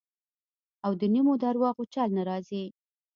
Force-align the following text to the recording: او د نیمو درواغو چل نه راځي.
او 0.85 0.91
د 1.01 1.03
نیمو 1.13 1.33
درواغو 1.43 1.83
چل 1.93 2.09
نه 2.17 2.23
راځي. 2.29 2.63